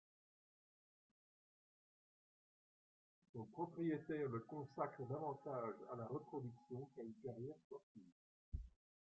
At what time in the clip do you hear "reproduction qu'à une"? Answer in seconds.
6.07-7.13